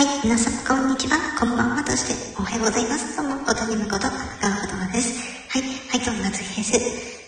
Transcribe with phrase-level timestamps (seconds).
[0.00, 1.18] はい、皆さん、こんにちは。
[1.38, 3.20] こんばんはとして、おはようございます。
[3.20, 5.12] どうも、おとにむこと、ガオことまです。
[5.52, 5.62] はい、
[5.92, 6.72] はい、今日ナツフです。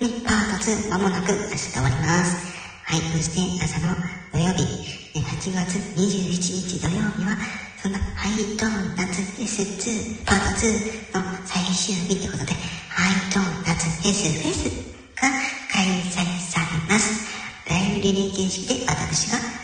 [0.00, 2.40] ね、パート2、まもなく明日終わります。
[2.88, 3.92] はい、そして朝の
[4.32, 4.64] 土曜日、
[5.12, 7.36] 8月21日土曜日は、
[7.82, 12.54] そんな、ハイトーン夏フェス2、パート2の最終日ということで、
[12.88, 14.72] ハイトーン夏フェスフェス
[15.20, 15.28] が
[15.68, 17.28] 開催されます。
[17.68, 19.63] ライブリレー形式で私が